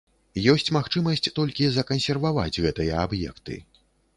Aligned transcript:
Ёсць 0.53 0.69
магчымасць 0.77 1.27
толькі 1.39 1.67
закансерваваць 1.75 2.61
гэтыя 2.67 2.99
аб'екты. 3.07 3.63